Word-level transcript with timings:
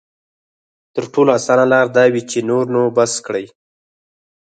تر 0.93 1.03
ټولو 1.13 1.29
اسانه 1.37 1.65
لاره 1.71 1.89
دا 1.97 2.03
وي 2.13 2.21
چې 2.31 2.39
نور 2.49 2.65
نو 2.73 2.81
بس 2.97 3.13
کړي. 3.25 3.45